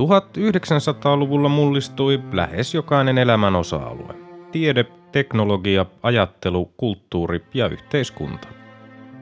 1900-luvulla 0.00 1.48
mullistui 1.48 2.22
lähes 2.32 2.74
jokainen 2.74 3.18
elämän 3.18 3.56
osa-alue. 3.56 4.14
Tiede, 4.52 4.84
teknologia, 5.12 5.86
ajattelu, 6.02 6.72
kulttuuri 6.76 7.44
ja 7.54 7.68
yhteiskunta. 7.68 8.48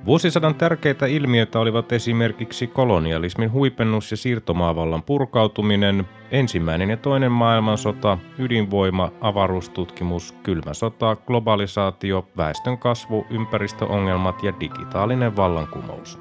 Vuosisadan 0.07 0.54
tärkeitä 0.54 1.07
ilmiöitä 1.07 1.61
olivat 1.61 1.93
esimerkiksi 1.93 2.66
kolonialismin 2.66 3.52
huipennus 3.52 4.11
ja 4.11 4.16
siirtomaavallan 4.16 5.02
purkautuminen, 5.02 6.08
ensimmäinen 6.30 6.91
ja 6.91 6.96
toinen 6.96 7.32
maailmansota, 7.32 8.18
ydinvoima, 8.38 9.11
avaruustutkimus, 9.20 10.32
kylmä 10.43 10.75
sota, 10.75 11.16
globalisaatio, 11.16 12.29
väestön 12.36 12.79
kasvu, 12.79 13.27
ympäristöongelmat 13.30 14.43
ja 14.43 14.52
digitaalinen 14.61 15.36
vallankumous. 15.36 16.18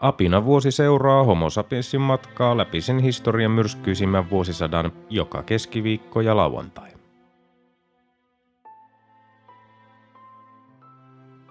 Apina 0.00 0.44
vuosi 0.44 0.70
seuraa 0.70 1.24
Homo 1.24 1.50
sapiensin 1.50 2.00
matkaa 2.00 2.56
läpi 2.56 2.80
sen 2.80 2.98
historian 2.98 3.50
myrskyisimmän 3.50 4.30
vuosisadan 4.30 4.92
joka 5.10 5.42
keskiviikko 5.42 6.20
ja 6.20 6.36
lauantai. 6.36 6.90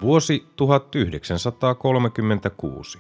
Vuosi 0.02 0.46
1936. 0.56 3.00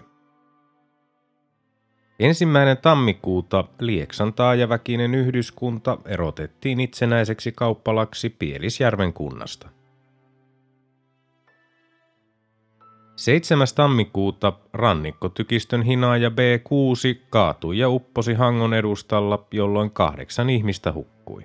Ensimmäinen 2.20 2.78
tammikuuta 2.78 3.64
Lieksan 3.80 4.34
taajaväkinen 4.34 5.16
yhdyskunta 5.16 5.98
erotettiin 6.06 6.80
itsenäiseksi 6.80 7.52
kauppalaksi 7.52 8.30
Pielisjärven 8.30 9.14
kunnasta. 9.14 9.70
7. 13.18 13.68
tammikuuta 13.76 14.54
rannikkotykistön 14.74 15.82
hinaaja 15.82 16.30
B6 16.30 17.26
kaatui 17.30 17.78
ja 17.78 17.90
upposi 17.90 18.34
Hangon 18.34 18.74
edustalla, 18.74 19.46
jolloin 19.52 19.92
kahdeksan 19.92 20.50
ihmistä 20.50 20.94
hukkui. 20.94 21.44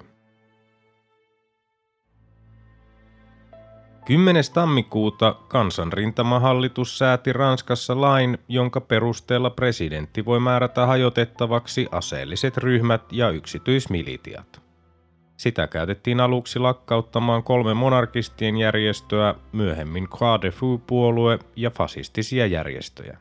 10. 4.04 4.44
tammikuuta 4.54 5.36
kansanrintamahallitus 5.48 6.98
sääti 6.98 7.32
Ranskassa 7.32 8.00
lain, 8.00 8.38
jonka 8.48 8.80
perusteella 8.80 9.50
presidentti 9.50 10.24
voi 10.24 10.40
määrätä 10.40 10.86
hajotettavaksi 10.86 11.86
aseelliset 11.90 12.56
ryhmät 12.56 13.02
ja 13.12 13.30
yksityismilitiat. 13.30 14.62
Sitä 15.42 15.66
käytettiin 15.66 16.20
aluksi 16.20 16.58
lakkauttamaan 16.58 17.42
kolme 17.42 17.74
monarkistien 17.74 18.56
järjestöä, 18.56 19.34
myöhemmin 19.52 20.08
Croix 20.08 20.42
de 20.42 20.50
Fou-puolue 20.50 21.38
ja 21.56 21.70
fasistisia 21.70 22.46
järjestöjä. 22.46 23.18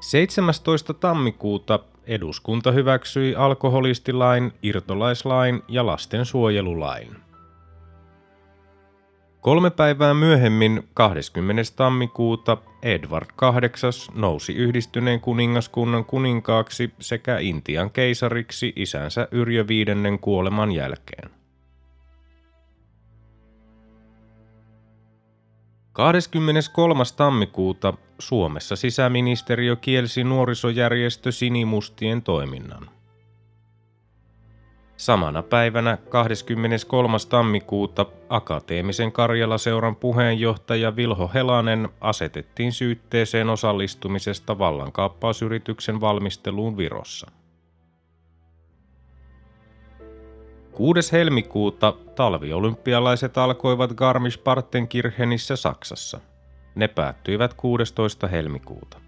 17. 0.00 0.94
tammikuuta 0.94 1.78
eduskunta 2.04 2.72
hyväksyi 2.72 3.34
alkoholistilain, 3.34 4.52
irtolaislain 4.62 5.62
ja 5.68 5.86
lastensuojelulain. 5.86 7.25
Kolme 9.46 9.70
päivää 9.70 10.14
myöhemmin, 10.14 10.88
20. 10.94 11.62
tammikuuta, 11.76 12.56
Edward 12.82 13.26
VIII 13.40 14.20
nousi 14.20 14.52
yhdistyneen 14.52 15.20
kuningaskunnan 15.20 16.04
kuninkaaksi 16.04 16.90
sekä 17.00 17.38
Intian 17.38 17.90
keisariksi 17.90 18.72
isänsä 18.76 19.28
Yrjö 19.30 19.68
viidennen 19.68 20.18
kuoleman 20.18 20.72
jälkeen. 20.72 21.30
23. 25.92 27.04
tammikuuta 27.16 27.94
Suomessa 28.18 28.76
sisäministeriö 28.76 29.76
kielsi 29.76 30.24
nuorisojärjestö 30.24 31.32
Sinimustien 31.32 32.22
toiminnan. 32.22 32.95
Samana 34.96 35.42
päivänä 35.42 35.98
23. 36.08 37.16
tammikuuta 37.28 38.06
Akateemisen 38.28 39.12
Karjala-seuran 39.12 39.96
puheenjohtaja 39.96 40.96
Vilho 40.96 41.30
Helanen 41.34 41.88
asetettiin 42.00 42.72
syytteeseen 42.72 43.50
osallistumisesta 43.50 44.58
vallankaappausyrityksen 44.58 46.00
valmisteluun 46.00 46.76
Virossa. 46.76 47.30
6. 50.72 51.12
helmikuuta 51.12 51.94
talviolympialaiset 52.14 53.38
alkoivat 53.38 53.90
Garmisch-Partenkirchenissä 53.90 55.56
Saksassa. 55.56 56.20
Ne 56.74 56.88
päättyivät 56.88 57.54
16. 57.54 58.26
helmikuuta. 58.26 59.05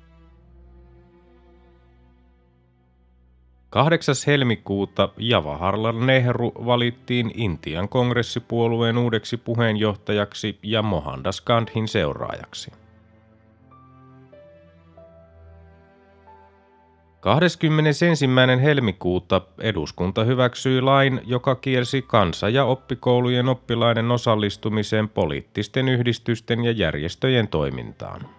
8. 3.70 4.14
helmikuuta 4.26 5.08
Jawaharlal 5.18 6.04
Nehru 6.04 6.52
valittiin 6.66 7.30
Intian 7.34 7.88
kongressipuolueen 7.88 8.98
uudeksi 8.98 9.36
puheenjohtajaksi 9.36 10.58
ja 10.62 10.82
Mohandas 10.82 11.40
Gandhin 11.40 11.88
seuraajaksi. 11.88 12.72
21. 17.20 18.06
helmikuuta 18.62 19.40
eduskunta 19.58 20.24
hyväksyi 20.24 20.80
lain, 20.80 21.20
joka 21.26 21.54
kielsi 21.54 22.02
kansa- 22.02 22.48
ja 22.48 22.64
oppikoulujen 22.64 23.48
oppilaiden 23.48 24.10
osallistumiseen 24.10 25.08
poliittisten 25.08 25.88
yhdistysten 25.88 26.64
ja 26.64 26.70
järjestöjen 26.70 27.48
toimintaan. 27.48 28.38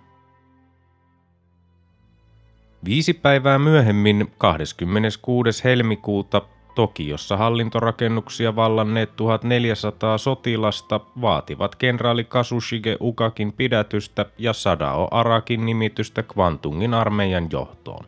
Viisi 2.86 3.14
päivää 3.14 3.60
myöhemmin, 3.60 4.32
26. 4.38 5.64
helmikuuta, 5.64 6.42
Tokiossa 6.76 7.38
hallintorakennuksia 7.38 8.56
vallanneet 8.56 9.16
1400 9.16 10.18
sotilasta 10.18 11.00
vaativat 11.22 11.76
kenraali 11.76 12.24
Kasushige 12.24 12.98
Ukakin 13.02 13.54
pidätystä 13.54 14.26
ja 14.38 14.54
Sadao 14.54 15.08
Arakin 15.12 15.66
nimitystä 15.66 16.24
Kvantungin 16.24 16.94
armeijan 16.94 17.48
johtoon. 17.52 18.06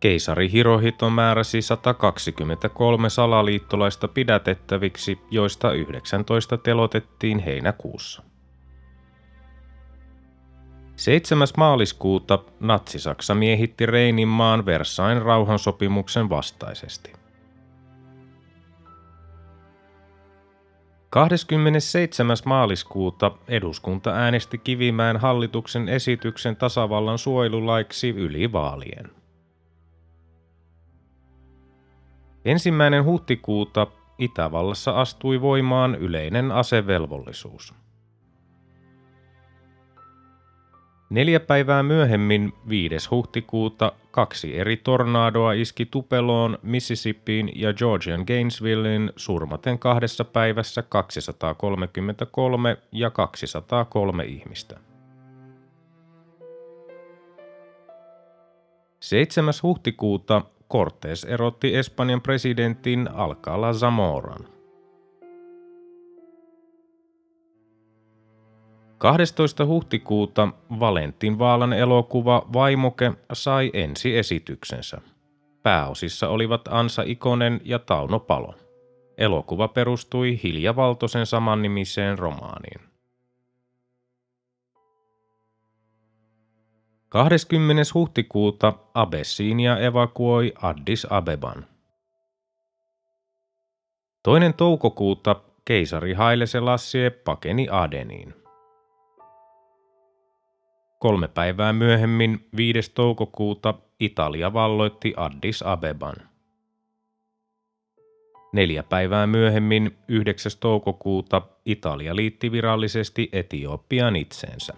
Keisari 0.00 0.50
Hirohito 0.52 1.10
määräsi 1.10 1.62
123 1.62 3.10
salaliittolaista 3.10 4.08
pidätettäviksi, 4.08 5.18
joista 5.30 5.72
19 5.72 6.56
telotettiin 6.56 7.38
heinäkuussa. 7.38 8.31
7. 10.96 11.48
maaliskuuta 11.56 12.38
Natsi-Saksa 12.60 13.34
miehitti 13.34 13.86
Reinin 13.86 14.28
maan 14.28 14.66
Versain 14.66 15.22
rauhansopimuksen 15.22 16.30
vastaisesti. 16.30 17.12
27. 21.10 22.36
maaliskuuta 22.44 23.30
eduskunta 23.48 24.10
äänesti 24.10 24.58
Kivimäen 24.58 25.16
hallituksen 25.16 25.88
esityksen 25.88 26.56
tasavallan 26.56 27.18
suojelulaiksi 27.18 28.08
yli 28.08 28.52
vaalien. 28.52 29.10
Ensimmäinen 32.44 33.04
huhtikuuta 33.04 33.86
Itävallassa 34.18 34.90
astui 34.90 35.40
voimaan 35.40 35.94
yleinen 35.94 36.52
asevelvollisuus. 36.52 37.74
Neljä 41.12 41.40
päivää 41.40 41.82
myöhemmin, 41.82 42.52
5. 42.68 43.08
huhtikuuta, 43.10 43.92
kaksi 44.10 44.58
eri 44.58 44.76
tornadoa 44.76 45.52
iski 45.52 45.86
Tupeloon, 45.86 46.58
Mississippiin 46.62 47.52
ja 47.54 47.72
Georgian 47.72 48.24
Gainesvillein 48.26 49.12
surmaten 49.16 49.78
kahdessa 49.78 50.24
päivässä 50.24 50.82
233 50.82 52.76
ja 52.92 53.10
203 53.10 54.24
ihmistä. 54.24 54.80
7. 59.00 59.54
huhtikuuta 59.62 60.42
Cortés 60.72 61.24
erotti 61.28 61.76
Espanjan 61.76 62.20
presidentin 62.20 63.08
Alcala 63.14 63.72
Zamoran. 63.72 64.61
12. 69.02 69.66
huhtikuuta 69.66 70.48
Valentin 70.80 71.38
Vaalan 71.38 71.72
elokuva 71.72 72.46
Vaimoke 72.52 73.12
sai 73.32 73.70
ensi 73.74 74.18
esityksensä. 74.18 75.00
Pääosissa 75.62 76.28
olivat 76.28 76.60
Ansa 76.70 77.02
Ikonen 77.06 77.60
ja 77.64 77.78
Tauno 77.78 78.20
Palo. 78.20 78.54
Elokuva 79.18 79.68
perustui 79.68 80.40
Hilja 80.42 80.76
Valtosen 80.76 81.26
samannimiseen 81.26 82.18
romaaniin. 82.18 82.80
20. 87.08 87.82
huhtikuuta 87.94 88.72
Abessinia 88.94 89.78
evakuoi 89.78 90.52
Addis 90.62 91.06
Abeban. 91.10 91.66
Toinen 94.22 94.54
toukokuuta 94.54 95.36
keisari 95.64 96.12
Haile 96.12 96.46
Selassie 96.46 97.10
pakeni 97.10 97.68
Adeniin. 97.70 98.41
Kolme 101.02 101.28
päivää 101.28 101.72
myöhemmin, 101.72 102.48
5. 102.56 102.92
toukokuuta, 102.94 103.74
Italia 104.00 104.52
valloitti 104.52 105.14
Addis 105.16 105.62
Abeban. 105.62 106.14
Neljä 108.52 108.82
päivää 108.82 109.26
myöhemmin, 109.26 109.98
9. 110.08 110.52
toukokuuta, 110.60 111.42
Italia 111.64 112.16
liitti 112.16 112.52
virallisesti 112.52 113.28
Etiopian 113.32 114.16
itseensä. 114.16 114.74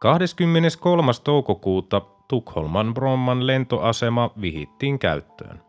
23. 0.00 1.12
toukokuuta 1.24 2.00
Tukholman 2.28 2.94
Bromman 2.94 3.46
lentoasema 3.46 4.30
vihittiin 4.40 4.98
käyttöön. 4.98 5.67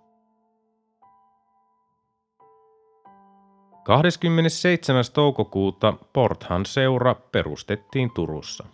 27. 3.90 5.04
toukokuuta 5.14 5.94
Porthan 6.14 6.66
seura 6.66 7.16
perustettiin 7.16 8.12
Turussa. 8.12 8.66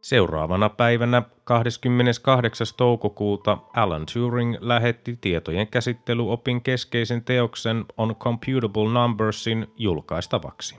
Seuraavana 0.00 0.68
päivänä 0.68 1.22
28. 1.44 2.66
toukokuuta 2.76 3.58
Alan 3.76 4.06
Turing 4.12 4.56
lähetti 4.60 5.18
tietojen 5.20 5.66
käsittelyopin 5.66 6.62
keskeisen 6.62 7.24
teoksen 7.24 7.84
On 7.96 8.16
Computable 8.16 8.92
Numbersin 8.92 9.66
julkaistavaksi. 9.76 10.76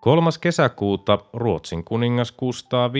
3. 0.00 0.30
kesäkuuta 0.40 1.18
Ruotsin 1.32 1.84
kuningas 1.84 2.32
Kustaa 2.32 2.92
V 2.92 2.96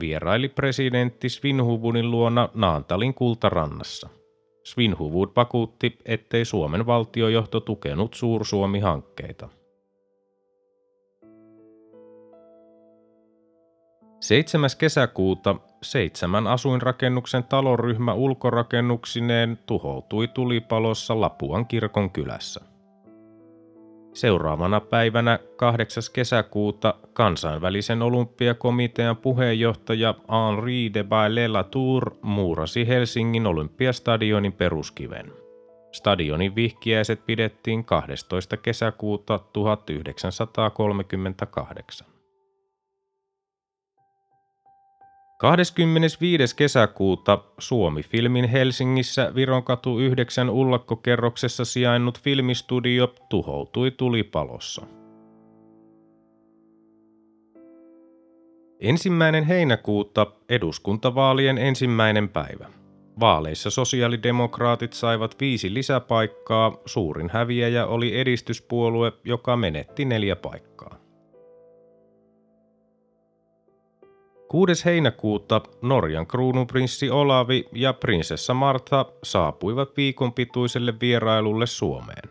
vieraili 0.00 0.48
presidentti 0.48 1.28
Svinhuvudin 1.28 2.10
luona 2.10 2.48
Naantalin 2.54 3.14
kultarannassa. 3.14 4.23
Svinhuvud 4.64 5.28
vakuutti, 5.36 5.98
ettei 6.04 6.44
Suomen 6.44 6.86
valtiojohto 6.86 7.60
tukenut 7.60 8.14
Suursuomi-hankkeita. 8.14 9.48
7. 14.20 14.70
kesäkuuta 14.78 15.56
seitsemän 15.82 16.46
asuinrakennuksen 16.46 17.44
taloryhmä 17.44 18.14
ulkorakennuksineen 18.14 19.58
tuhoutui 19.66 20.28
tulipalossa 20.28 21.20
Lapuan 21.20 21.66
kirkon 21.66 22.10
kylässä. 22.10 22.73
Seuraavana 24.14 24.80
päivänä 24.80 25.38
8. 25.56 26.02
kesäkuuta 26.12 26.94
kansainvälisen 27.12 28.02
olympiakomitean 28.02 29.16
puheenjohtaja 29.16 30.14
Henri 30.30 30.94
de 30.94 31.04
Baille-Latour 31.04 32.10
muurasi 32.22 32.88
Helsingin 32.88 33.46
olympiastadionin 33.46 34.52
peruskiven. 34.52 35.32
Stadionin 35.92 36.54
vihkiäiset 36.54 37.26
pidettiin 37.26 37.84
12. 37.84 38.56
kesäkuuta 38.56 39.40
1938. 39.52 42.13
25. 45.44 46.56
kesäkuuta 46.56 47.38
Suomi-filmin 47.58 48.44
Helsingissä 48.44 49.32
Vironkatu 49.34 49.98
9 49.98 50.50
ullakkokerroksessa 50.50 51.64
sijainnut 51.64 52.20
filmistudio 52.20 53.14
tuhoutui 53.28 53.90
tulipalossa. 53.90 54.86
Ensimmäinen 58.80 59.44
heinäkuuta 59.44 60.26
eduskuntavaalien 60.48 61.58
ensimmäinen 61.58 62.28
päivä. 62.28 62.66
Vaaleissa 63.20 63.70
sosiaalidemokraatit 63.70 64.92
saivat 64.92 65.36
viisi 65.40 65.74
lisäpaikkaa, 65.74 66.76
suurin 66.86 67.30
häviäjä 67.32 67.86
oli 67.86 68.20
edistyspuolue, 68.20 69.12
joka 69.24 69.56
menetti 69.56 70.04
neljä 70.04 70.36
paikkaa. 70.36 71.03
6. 74.54 74.84
heinäkuuta 74.84 75.60
Norjan 75.82 76.26
kruununprinssi 76.26 77.10
Olavi 77.10 77.64
ja 77.72 77.92
prinsessa 77.92 78.54
Martha 78.54 79.06
saapuivat 79.22 79.96
viikon 79.96 80.32
pituiselle 80.32 80.94
vierailulle 81.00 81.66
Suomeen. 81.66 82.30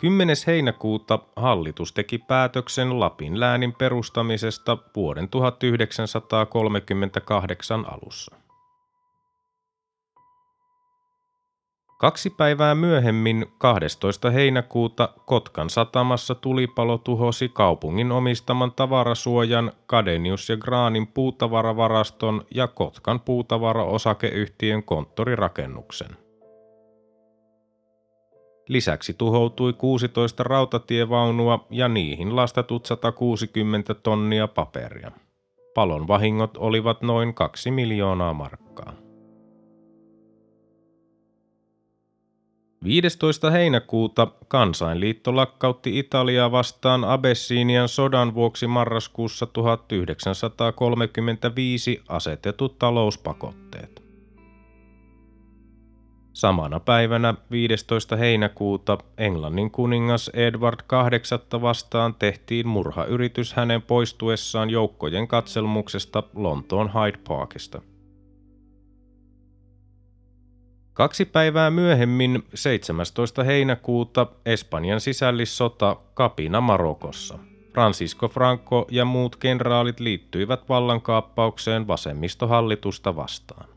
10. 0.00 0.36
heinäkuuta 0.46 1.18
hallitus 1.36 1.92
teki 1.92 2.18
päätöksen 2.18 3.00
Lapin 3.00 3.40
läänin 3.40 3.72
perustamisesta 3.72 4.78
vuoden 4.96 5.28
1938 5.28 7.84
alussa. 7.92 8.36
Kaksi 11.98 12.30
päivää 12.30 12.74
myöhemmin, 12.74 13.46
12. 13.58 14.30
heinäkuuta, 14.30 15.08
Kotkan 15.26 15.70
satamassa 15.70 16.34
tulipalo 16.34 16.98
tuhosi 16.98 17.48
kaupungin 17.48 18.12
omistaman 18.12 18.72
tavarasuojan 18.72 19.72
Kadenius 19.86 20.48
ja 20.48 20.56
Graanin 20.56 21.06
puutavaravaraston 21.06 22.42
ja 22.54 22.68
Kotkan 22.68 23.20
puutavara-osakeyhtiön 23.20 24.82
konttorirakennuksen. 24.82 26.08
Lisäksi 28.68 29.14
tuhoutui 29.14 29.72
16 29.72 30.42
rautatievaunua 30.42 31.66
ja 31.70 31.88
niihin 31.88 32.36
lastatut 32.36 32.86
160 32.86 33.94
tonnia 33.94 34.48
paperia. 34.48 35.10
Palon 35.74 36.08
vahingot 36.08 36.56
olivat 36.56 37.02
noin 37.02 37.34
2 37.34 37.70
miljoonaa 37.70 38.34
markkaa. 38.34 39.05
15. 42.84 43.50
heinäkuuta 43.50 44.26
kansainliitto 44.48 45.36
lakkautti 45.36 45.98
Italiaa 45.98 46.50
vastaan 46.50 47.04
Abessinian 47.04 47.88
sodan 47.88 48.34
vuoksi 48.34 48.66
marraskuussa 48.66 49.46
1935 49.46 52.02
asetetut 52.08 52.78
talouspakotteet. 52.78 54.06
Samana 56.32 56.80
päivänä 56.80 57.34
15. 57.50 58.16
heinäkuuta 58.16 58.98
Englannin 59.18 59.70
kuningas 59.70 60.30
Edward 60.34 60.80
VIII 60.92 61.62
vastaan 61.62 62.14
tehtiin 62.14 62.68
murhayritys 62.68 63.54
hänen 63.54 63.82
poistuessaan 63.82 64.70
joukkojen 64.70 65.28
katselmuksesta 65.28 66.22
Lontoon 66.34 66.90
Hyde 66.94 67.18
Parkista– 67.28 67.82
Kaksi 70.96 71.24
päivää 71.24 71.70
myöhemmin, 71.70 72.44
17. 72.54 73.44
heinäkuuta, 73.44 74.26
Espanjan 74.46 75.00
sisällissota 75.00 75.96
kapina 76.14 76.60
Marokossa. 76.60 77.38
Francisco 77.72 78.28
Franco 78.28 78.86
ja 78.90 79.04
muut 79.04 79.36
kenraalit 79.36 80.00
liittyivät 80.00 80.68
vallankaappaukseen 80.68 81.86
vasemmistohallitusta 81.86 83.16
vastaan. 83.16 83.68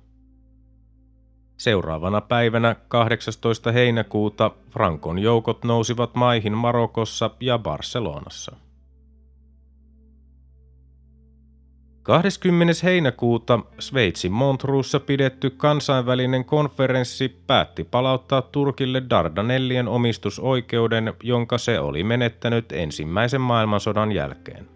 Seuraavana 1.58 2.22
päivänä 2.22 2.76
18. 2.88 3.72
heinäkuuta 3.72 4.52
Frankon 4.72 5.20
joukot 5.20 5.64
nousivat 5.64 6.16
maihin 6.16 6.58
Marokossa 6.58 7.30
ja 7.40 7.58
Barcelonassa. 7.58 8.56
20. 12.10 12.74
heinäkuuta 12.84 13.60
Sveitsin 13.80 14.32
Montreuxssa 14.32 15.00
pidetty 15.00 15.50
kansainvälinen 15.50 16.46
konferenssi 16.46 17.42
päätti 17.48 17.84
palauttaa 17.84 18.42
Turkille 18.42 19.04
Dardanellien 19.10 19.88
omistusoikeuden, 19.88 21.14
jonka 21.24 21.58
se 21.58 21.80
oli 21.80 22.04
menettänyt 22.04 22.72
ensimmäisen 22.72 23.42
maailmansodan 23.42 24.12
jälkeen. 24.12 24.70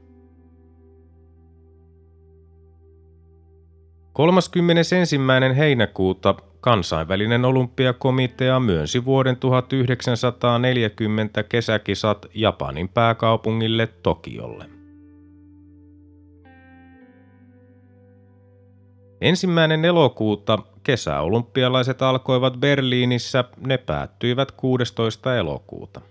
31. 4.14 4.96
heinäkuuta 5.58 6.36
kansainvälinen 6.62 7.46
olympiakomitea 7.46 8.60
myönsi 8.60 9.06
vuoden 9.06 9.38
1940 9.38 11.44
kesäkisat 11.44 12.26
Japanin 12.34 12.90
pääkaupungille 12.90 13.88
Tokiolle. 13.88 14.73
Ensimmäinen 19.24 19.86
elokuuta 19.86 20.60
kesäolympialaiset 20.84 22.02
alkoivat 22.02 22.58
Berliinissä, 22.58 23.44
ne 23.68 23.78
päättyivät 23.78 24.52
16. 24.52 25.38
elokuuta. 25.38 26.02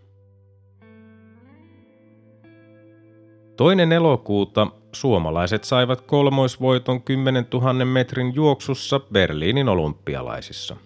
Toinen 3.57 3.92
elokuuta 3.92 4.66
suomalaiset 4.92 5.64
saivat 5.64 6.00
kolmoisvoiton 6.00 7.02
10 7.02 7.47
000 7.52 7.85
metrin 7.85 8.35
juoksussa 8.35 9.00
Berliinin 9.12 9.69
olympialaisissa. 9.69 10.76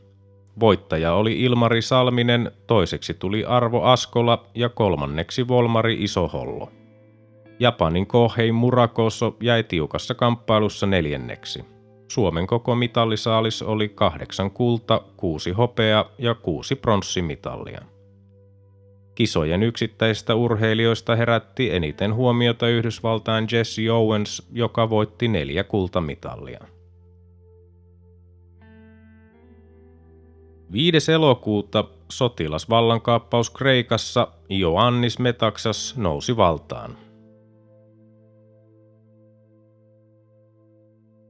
Voittaja 0.60 1.14
oli 1.14 1.40
Ilmari 1.42 1.82
Salminen, 1.82 2.50
toiseksi 2.66 3.14
tuli 3.14 3.44
Arvo 3.44 3.82
Askola 3.82 4.46
ja 4.54 4.68
kolmanneksi 4.68 5.48
Volmari 5.48 5.96
Isohollo. 6.02 6.70
Japanin 7.60 8.06
Kohei 8.06 8.52
Murakoso 8.52 9.36
jäi 9.40 9.62
tiukassa 9.62 10.14
kamppailussa 10.14 10.86
neljänneksi. 10.86 11.75
Suomen 12.08 12.46
koko 12.46 12.74
mitallisaalis 12.74 13.62
oli 13.62 13.88
kahdeksan 13.88 14.50
kulta, 14.50 15.00
kuusi 15.16 15.50
hopea 15.50 16.04
ja 16.18 16.34
kuusi 16.34 16.74
pronssimitallia. 16.74 17.80
Kisojen 19.14 19.62
yksittäisistä 19.62 20.34
urheilijoista 20.34 21.16
herätti 21.16 21.74
eniten 21.74 22.14
huomiota 22.14 22.68
Yhdysvaltain 22.68 23.46
Jesse 23.52 23.90
Owens, 23.92 24.48
joka 24.52 24.90
voitti 24.90 25.28
neljä 25.28 25.64
kultamitalia. 25.64 26.60
5. 30.72 31.12
elokuuta 31.12 31.84
sotilasvallankaappaus 32.08 33.50
Kreikassa 33.50 34.28
Ioannis 34.50 35.18
Metaxas 35.18 35.96
nousi 35.96 36.36
valtaan. 36.36 37.05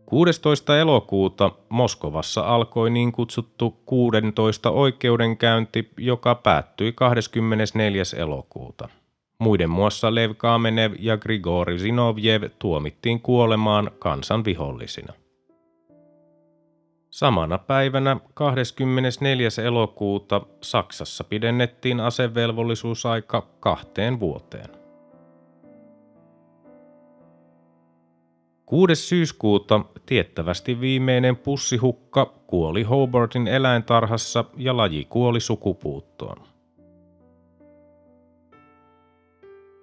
16. 0.06 0.78
elokuuta 0.78 1.50
Moskovassa 1.68 2.40
alkoi 2.40 2.90
niin 2.90 3.12
kutsuttu 3.12 3.70
16 3.86 4.70
oikeudenkäynti, 4.70 5.90
joka 5.96 6.34
päättyi 6.34 6.92
24. 6.92 8.02
elokuuta. 8.16 8.88
Muiden 9.38 9.70
muassa 9.70 10.14
Lev 10.14 10.30
Kamenev 10.36 10.92
ja 10.98 11.16
Grigori 11.16 11.78
Zinovjev 11.78 12.42
tuomittiin 12.58 13.20
kuolemaan 13.20 13.90
kansan 13.98 14.44
vihollisina. 14.44 15.12
Samana 17.10 17.58
päivänä 17.58 18.16
24. 18.34 19.48
elokuuta 19.64 20.40
Saksassa 20.60 21.24
pidennettiin 21.24 22.00
asevelvollisuusaika 22.00 23.46
kahteen 23.60 24.20
vuoteen. 24.20 24.85
6. 28.66 28.94
syyskuuta 28.94 29.80
tiettävästi 30.06 30.80
viimeinen 30.80 31.36
pussihukka 31.36 32.26
kuoli 32.46 32.82
Hobartin 32.82 33.48
eläintarhassa 33.48 34.44
ja 34.56 34.76
laji 34.76 35.04
kuoli 35.04 35.40
sukupuuttoon. 35.40 36.36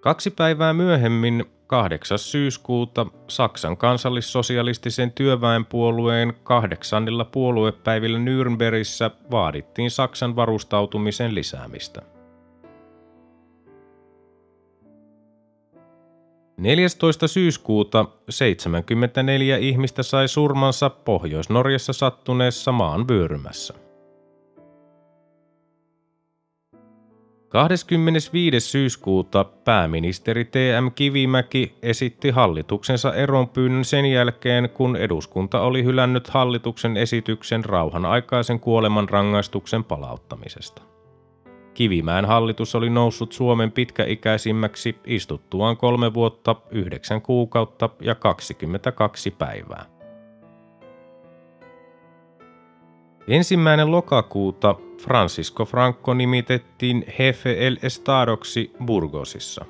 Kaksi 0.01 0.31
päivää 0.31 0.73
myöhemmin 0.73 1.45
8. 1.67 2.19
syyskuuta 2.19 3.05
Saksan 3.27 3.77
kansallissosialistisen 3.77 5.11
työväenpuolueen 5.11 6.33
kahdeksannilla 6.43 7.25
puoluepäivillä 7.25 8.19
Nürnbergissä 8.19 9.11
vaadittiin 9.31 9.91
Saksan 9.91 10.35
varustautumisen 10.35 11.35
lisäämistä. 11.35 12.12
14. 16.63 17.27
syyskuuta 17.27 18.05
74 18.29 19.57
ihmistä 19.57 20.03
sai 20.03 20.27
surmansa 20.27 20.89
Pohjois-Norjassa 20.89 21.93
sattuneessa 21.93 22.71
maan 22.71 23.07
vyörymässä. 23.07 23.73
25. 27.49 28.59
syyskuuta 28.59 29.43
pääministeri 29.43 30.45
T.M. 30.45 30.87
Kivimäki 30.95 31.75
esitti 31.81 32.29
hallituksensa 32.29 33.13
eronpyynnön 33.13 33.85
sen 33.85 34.05
jälkeen, 34.05 34.69
kun 34.69 34.95
eduskunta 34.95 35.61
oli 35.61 35.83
hylännyt 35.83 36.29
hallituksen 36.29 36.97
esityksen 36.97 37.65
rauhan 37.65 38.05
aikaisen 38.05 38.59
kuolemanrangaistuksen 38.59 39.83
palauttamisesta. 39.83 40.92
Kivimäen 41.73 42.25
hallitus 42.25 42.75
oli 42.75 42.89
noussut 42.89 43.33
Suomen 43.33 43.71
pitkäikäisimmäksi 43.71 44.95
istuttuaan 45.05 45.77
kolme 45.77 46.13
vuotta, 46.13 46.55
yhdeksän 46.71 47.21
kuukautta 47.21 47.89
ja 48.01 48.15
22 48.15 49.31
päivää. 49.31 49.85
Ensimmäinen 53.27 53.91
lokakuuta 53.91 54.75
Francisco 55.01 55.65
Franco 55.65 56.13
nimitettiin 56.13 57.05
Jefe 57.19 57.67
el 57.67 57.77
Estadoksi 57.81 58.71
Burgosissa. 58.85 59.65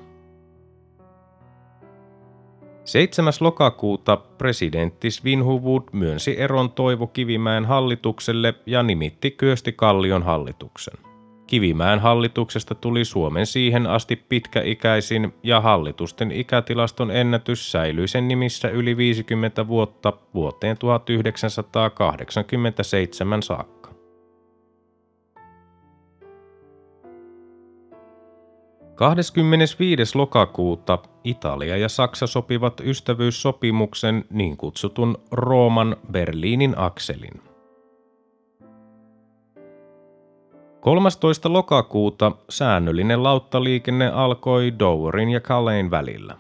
7. 2.86 3.34
lokakuuta 3.40 4.18
presidentti 4.18 5.12
Svinhuvud 5.12 5.84
myönsi 5.92 6.40
eron 6.40 6.72
Toivo 6.72 7.08
Kivimäen 7.08 7.66
hallitukselle 7.66 8.54
ja 8.66 8.84
nimitti 8.84 9.32
Kyösti 9.32 9.72
Kallion 9.72 10.24
hallituksen. 10.24 11.13
Kivimäen 11.48 12.00
hallituksesta 12.00 12.76
tuli 12.76 13.06
Suomen 13.06 13.46
siihen 13.46 13.88
asti 13.88 14.16
pitkäikäisin 14.16 15.34
ja 15.44 15.62
hallitusten 15.62 16.32
ikätilaston 16.32 17.12
ennätys 17.12 17.72
säilyi 17.72 18.08
sen 18.08 18.28
nimissä 18.28 18.70
yli 18.70 18.98
50 18.98 19.68
vuotta 19.68 20.14
vuoteen 20.34 20.78
1987 20.78 23.44
saakka. 23.44 23.94
Kahdeskymmenesviides 28.96 30.16
lokakuuta 30.16 31.00
Italia 31.24 31.78
ja 31.78 31.90
Saksa 31.90 32.28
sopivat 32.28 32.82
ystävyyssopimuksen 32.84 34.26
niin 34.30 34.58
kutsutun 34.58 35.18
Rooman 35.32 35.96
Berliinin 36.12 36.74
akselin– 36.78 37.42
13. 40.84 41.54
lokakuuta 41.54 42.32
säännöllinen 42.50 43.24
lauttaliikenne 43.24 44.08
alkoi 44.08 44.80
Doverin 44.80 45.30
ja 45.30 45.40
Calais 45.40 45.92
välillä. 45.92 46.38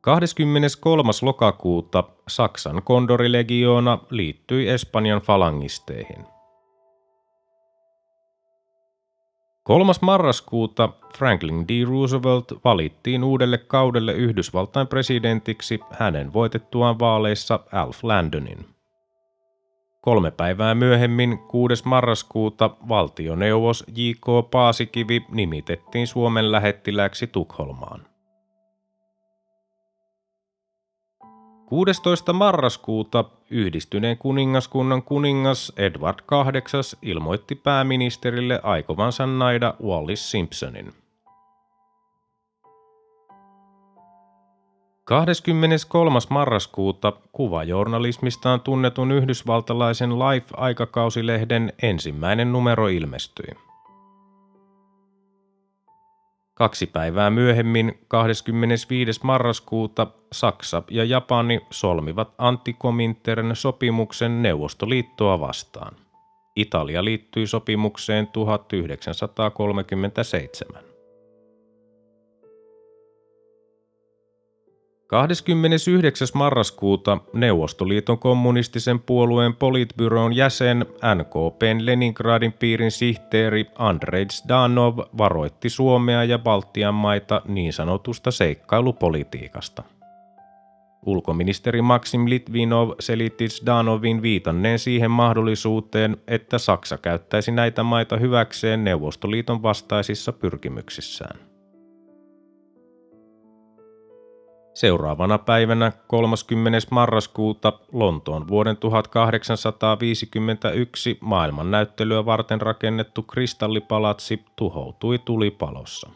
23. 0.00 1.10
lokakuuta 1.22 2.04
Saksan 2.28 2.82
kondorilegioona 2.82 3.98
liittyi 4.10 4.68
Espanjan 4.68 5.20
falangisteihin. 5.20 6.24
3. 9.62 9.92
marraskuuta 10.00 10.88
Franklin 11.18 11.68
D. 11.68 11.84
Roosevelt 11.88 12.52
valittiin 12.64 13.24
uudelle 13.24 13.58
kaudelle 13.58 14.12
Yhdysvaltain 14.12 14.86
presidentiksi 14.86 15.80
hänen 15.90 16.32
voitettuaan 16.32 16.98
vaaleissa 16.98 17.60
Alf 17.72 18.04
Landonin. 18.04 18.75
Kolme 20.06 20.30
päivää 20.30 20.74
myöhemmin, 20.74 21.38
6. 21.38 21.82
marraskuuta, 21.84 22.70
valtioneuvos 22.88 23.84
J.K. 23.94 24.50
Paasikivi 24.50 25.26
nimitettiin 25.30 26.06
Suomen 26.06 26.52
lähettiläksi 26.52 27.26
Tukholmaan. 27.26 28.06
16. 31.66 32.32
marraskuuta 32.32 33.24
yhdistyneen 33.50 34.18
kuningaskunnan 34.18 35.02
kuningas 35.02 35.72
Edward 35.76 36.18
VIII 36.30 36.98
ilmoitti 37.02 37.54
pääministerille 37.54 38.60
aikovansa 38.62 39.26
naida 39.26 39.74
Wallis 39.82 40.30
Simpsonin– 40.30 40.92
23. 45.06 46.18
marraskuuta 46.30 47.12
kuvajournalismistaan 47.32 48.60
tunnetun 48.60 49.12
yhdysvaltalaisen 49.12 50.18
Life-aikakausilehden 50.18 51.72
ensimmäinen 51.82 52.52
numero 52.52 52.88
ilmestyi. 52.88 53.46
Kaksi 56.54 56.86
päivää 56.86 57.30
myöhemmin, 57.30 57.98
25. 58.08 59.20
marraskuuta, 59.22 60.06
Saksa 60.32 60.82
ja 60.90 61.04
Japani 61.04 61.60
solmivat 61.70 62.34
antikomintern 62.38 63.56
sopimuksen 63.56 64.42
Neuvostoliittoa 64.42 65.40
vastaan. 65.40 65.96
Italia 66.56 67.04
liittyi 67.04 67.46
sopimukseen 67.46 68.26
1937. 68.26 70.85
29. 75.06 76.28
marraskuuta 76.34 77.18
Neuvostoliiton 77.32 78.18
kommunistisen 78.18 79.00
puolueen 79.00 79.54
politbyroon 79.54 80.36
jäsen 80.36 80.86
NKPn 81.14 81.78
Leningradin 81.78 82.52
piirin 82.52 82.90
sihteeri 82.90 83.66
Andrei 83.78 84.26
Zdanov 84.26 84.98
varoitti 85.18 85.70
Suomea 85.70 86.24
ja 86.24 86.38
Baltian 86.38 86.94
maita 86.94 87.42
niin 87.48 87.72
sanotusta 87.72 88.30
seikkailupolitiikasta. 88.30 89.82
Ulkoministeri 91.06 91.82
Maxim 91.82 92.28
Litvinov 92.28 92.90
selitti 93.00 93.48
Zdanovin 93.48 94.22
viitanneen 94.22 94.78
siihen 94.78 95.10
mahdollisuuteen, 95.10 96.16
että 96.26 96.58
Saksa 96.58 96.98
käyttäisi 96.98 97.50
näitä 97.50 97.82
maita 97.82 98.16
hyväkseen 98.16 98.84
Neuvostoliiton 98.84 99.62
vastaisissa 99.62 100.32
pyrkimyksissään. 100.32 101.45
Seuraavana 104.76 105.38
päivänä 105.38 105.92
30. 106.06 106.78
marraskuuta 106.90 107.72
Lontoon 107.92 108.48
vuoden 108.48 108.76
1851 108.76 111.18
maailmannäyttelyä 111.20 112.26
varten 112.26 112.60
rakennettu 112.60 113.22
kristallipalatsi 113.22 114.44
tuhoutui 114.56 115.18
tulipalossa. 115.18 116.10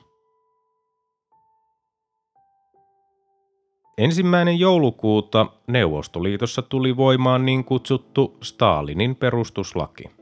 Ensimmäinen 3.99 4.59
joulukuuta 4.59 5.47
Neuvostoliitossa 5.67 6.62
tuli 6.62 6.97
voimaan 6.97 7.47
niin 7.47 7.64
kutsuttu 7.64 8.38
Stalinin 8.43 9.17
perustuslaki. 9.17 10.20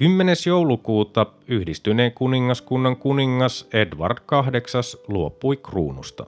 10. 0.00 0.36
joulukuuta 0.46 1.26
yhdistyneen 1.48 2.12
kuningaskunnan 2.12 2.96
kuningas 2.96 3.68
Edward 3.72 4.18
VIII 4.30 5.04
luopui 5.08 5.56
kruunusta. 5.56 6.26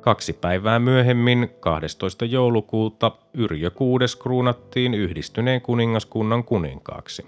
Kaksi 0.00 0.32
päivää 0.32 0.78
myöhemmin, 0.78 1.50
12. 1.60 2.24
joulukuuta, 2.24 3.12
Yrjö 3.34 3.70
VI 3.70 4.22
kruunattiin 4.22 4.94
yhdistyneen 4.94 5.60
kuningaskunnan 5.60 6.44
kuninkaaksi. 6.44 7.26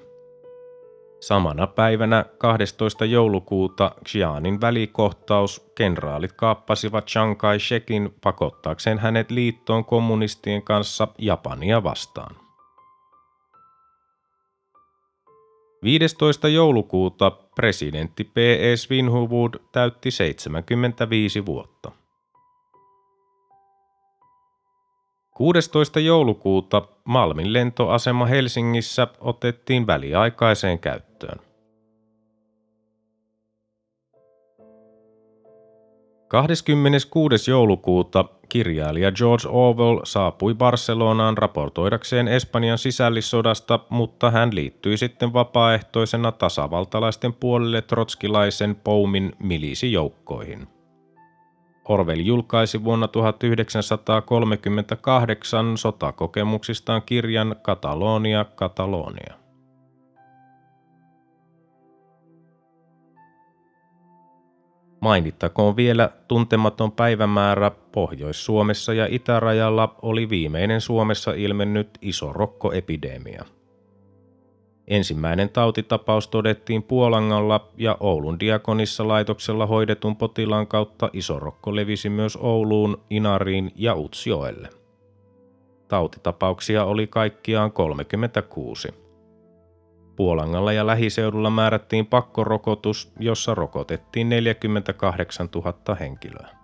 Samana 1.20 1.66
päivänä 1.66 2.24
12. 2.38 3.04
joulukuuta 3.04 3.90
Xianin 4.04 4.60
välikohtaus 4.60 5.70
kenraalit 5.74 6.32
kaappasivat 6.32 7.06
Chiang 7.06 7.36
Kai-shekin 7.36 8.14
pakottaakseen 8.20 8.98
hänet 8.98 9.30
liittoon 9.30 9.84
kommunistien 9.84 10.62
kanssa 10.62 11.08
Japania 11.18 11.82
vastaan. 11.82 12.41
15. 15.82 16.48
joulukuuta 16.48 17.30
presidentti 17.30 18.24
P.E. 18.24 18.76
Svinhuvud 18.76 19.54
täytti 19.72 20.10
75 20.10 21.46
vuotta. 21.46 21.92
16. 25.34 26.00
joulukuuta 26.00 26.82
Malmin 27.04 27.52
lentoasema 27.52 28.26
Helsingissä 28.26 29.08
otettiin 29.20 29.86
väliaikaiseen 29.86 30.78
käyttöön. 30.78 31.38
26. 36.28 37.50
joulukuuta 37.50 38.24
kirjailija 38.52 39.12
George 39.12 39.48
Orwell 39.48 40.00
saapui 40.04 40.54
Barcelonaan 40.54 41.38
raportoidakseen 41.38 42.28
Espanjan 42.28 42.78
sisällissodasta, 42.78 43.78
mutta 43.90 44.30
hän 44.30 44.54
liittyi 44.54 44.96
sitten 44.96 45.32
vapaaehtoisena 45.32 46.32
tasavaltalaisten 46.32 47.32
puolelle 47.32 47.82
trotskilaisen 47.82 48.76
Poumin 48.76 49.32
milisijoukkoihin. 49.38 50.68
Orwell 51.88 52.20
julkaisi 52.20 52.84
vuonna 52.84 53.08
1938 53.08 55.78
sotakokemuksistaan 55.78 57.02
kirjan 57.02 57.56
Katalonia, 57.62 58.44
Katalonia. 58.44 59.41
Mainittakoon 65.02 65.76
vielä 65.76 66.10
tuntematon 66.28 66.92
päivämäärä 66.92 67.70
Pohjois-Suomessa 67.70 68.92
ja 68.92 69.06
itärajalla 69.10 69.94
oli 70.02 70.28
viimeinen 70.28 70.80
Suomessa 70.80 71.32
ilmennyt 71.32 71.88
iso 72.02 72.32
rokkoepidemia. 72.32 73.44
Ensimmäinen 74.88 75.48
tautitapaus 75.48 76.28
todettiin 76.28 76.82
Puolangalla 76.82 77.68
ja 77.76 77.96
Oulun 78.00 78.40
diakonissa 78.40 79.08
laitoksella 79.08 79.66
hoidetun 79.66 80.16
potilaan 80.16 80.66
kautta 80.66 81.10
isorokko 81.12 81.76
levisi 81.76 82.08
myös 82.08 82.38
Ouluun, 82.40 83.00
Inariin 83.10 83.72
ja 83.76 83.94
Utsjoelle. 83.94 84.68
Tautitapauksia 85.88 86.84
oli 86.84 87.06
kaikkiaan 87.06 87.72
36. 87.72 88.88
Puolangalla 90.16 90.72
ja 90.72 90.86
lähiseudulla 90.86 91.50
määrättiin 91.50 92.06
pakkorokotus, 92.06 93.12
jossa 93.18 93.54
rokotettiin 93.54 94.28
48 94.28 95.48
000 95.54 95.94
henkilöä. 95.94 96.62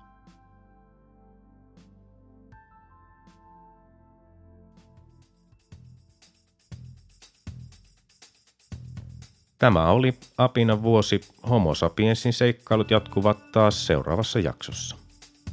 Tämä 9.59 9.91
oli 9.91 10.15
Apina 10.39 10.83
vuosi. 10.83 11.21
Homo 11.51 11.75
sapiensin 11.75 12.33
seikkailut 12.33 12.91
jatkuvat 12.91 13.53
taas 13.53 13.87
seuraavassa 13.87 14.39
jaksossa. 14.39 14.97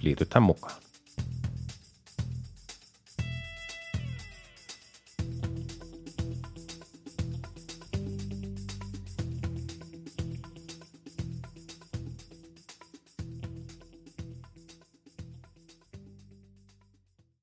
Liitytään 0.02 0.43
mukaan. 0.43 0.85